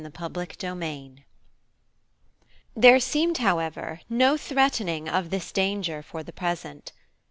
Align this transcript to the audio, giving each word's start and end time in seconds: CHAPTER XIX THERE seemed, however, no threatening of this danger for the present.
CHAPTER 0.17 0.47
XIX 0.59 1.21
THERE 2.75 2.99
seemed, 2.99 3.37
however, 3.37 4.01
no 4.09 4.35
threatening 4.35 5.07
of 5.07 5.29
this 5.29 5.51
danger 5.51 6.01
for 6.01 6.23
the 6.23 6.33
present. 6.33 6.91